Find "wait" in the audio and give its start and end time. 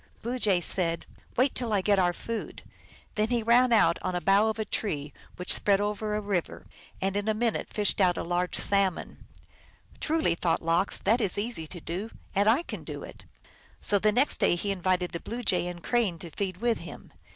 1.37-1.53